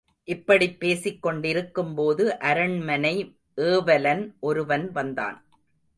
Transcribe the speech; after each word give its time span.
இப்படிப் 0.23 0.79
பேசிக் 0.79 1.21
கொண்டிருக்கும்போது 1.21 2.39
அரண்மனை 2.39 3.37
ஏவலன் 3.55 4.37
ஒருவன் 4.39 4.91
வந்தான். 4.91 5.45